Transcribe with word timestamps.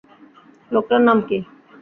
লোকটার 0.71 1.01
নাম 1.07 1.17
কি? 1.27 1.37